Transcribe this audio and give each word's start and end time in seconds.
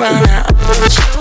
Yeah, 0.00 0.42
that's 0.80 0.98
right. 0.98 1.13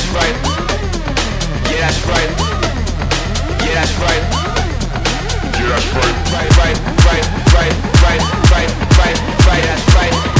that's 0.00 0.14
right. 0.14 0.34
Yeah, 1.68 1.80
that's 1.80 2.06
right. 2.06 2.30
Yeah, 3.60 3.74
that's 3.74 3.94
right. 3.98 4.22
Yeah, 5.58 5.68
that's 5.68 5.88
right. 5.94 6.10
Right, 6.30 6.48
right, 6.58 6.78
right, 7.04 7.26
right, 7.52 7.74
right, 8.02 8.20
right, 8.50 8.70
right, 8.98 9.16
right, 9.46 9.62
that's 9.62 9.94
right. 9.94 10.39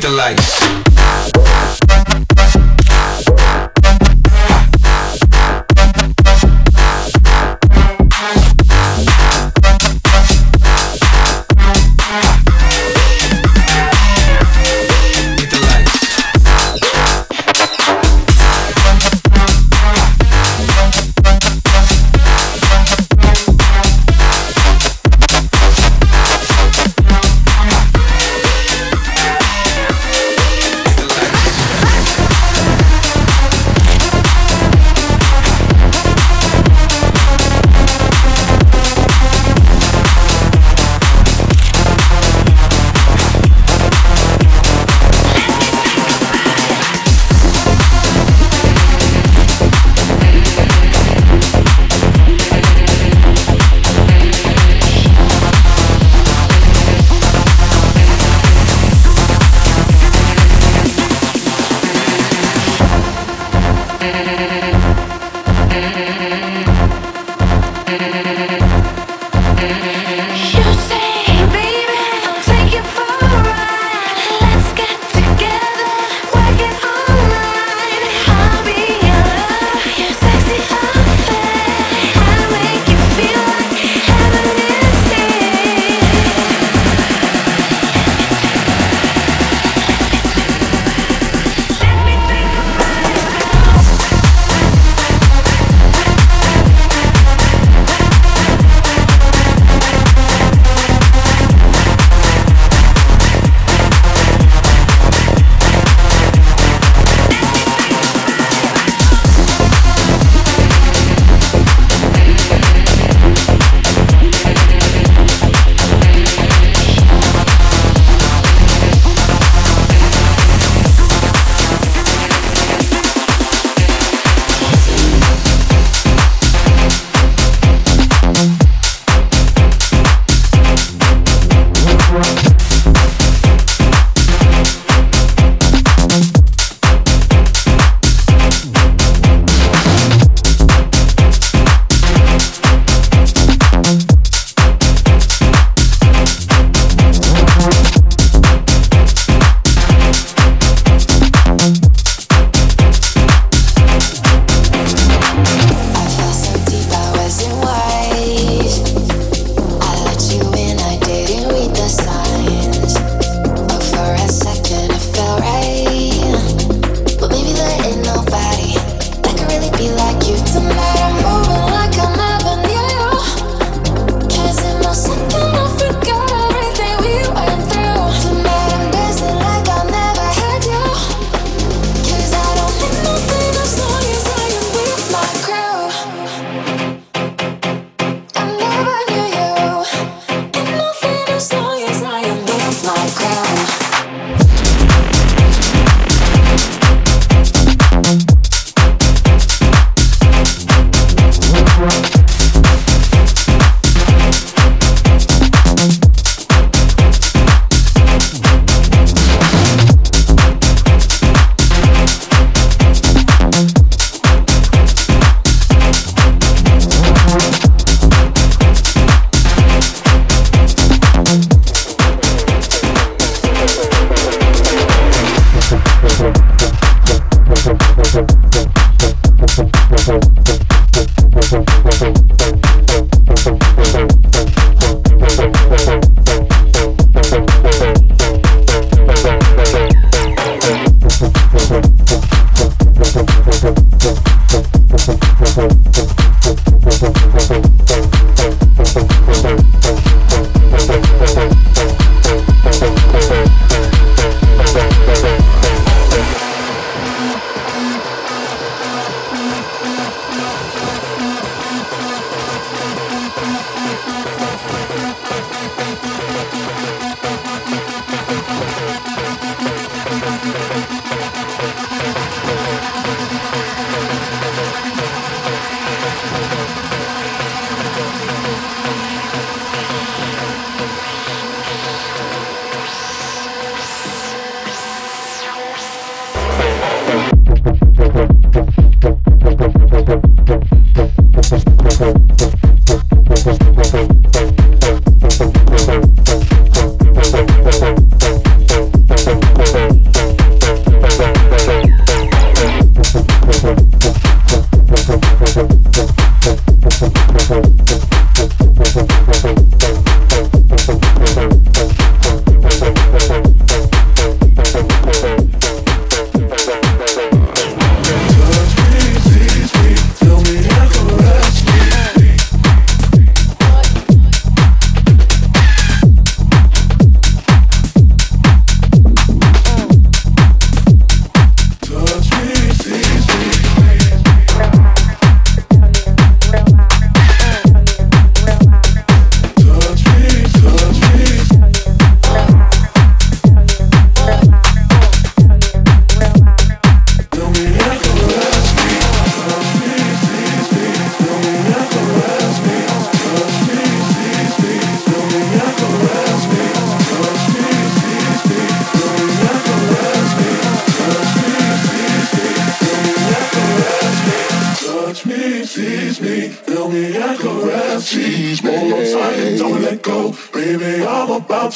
the 0.00 0.08
lights. 0.08 1.59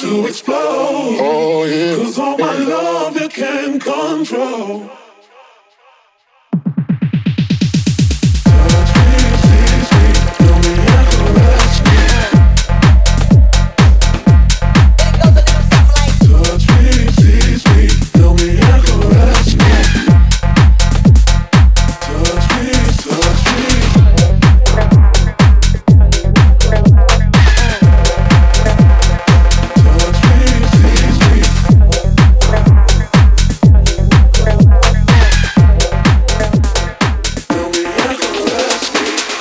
To 0.04 0.26
explode. 0.26 1.16
Oh, 1.20 1.64
yeah. 1.64 1.96
Cause 1.96 2.18
all 2.18 2.36
my 2.36 2.58
love 2.58 3.20
you 3.20 3.28
can 3.28 3.80
control. 3.80 4.63